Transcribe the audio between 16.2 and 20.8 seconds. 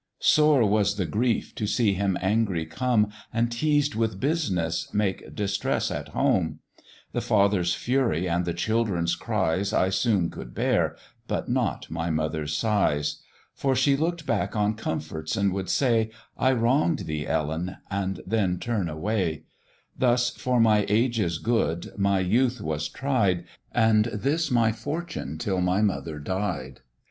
'I wrong'd thee, Ellen,' and then turn away: Thus, for